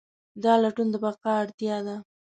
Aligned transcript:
دا 0.43 0.53
لټون 0.63 0.87
د 0.93 0.95
بقا 1.03 1.31
اړتیا 1.43 1.77
ده. 1.87 1.95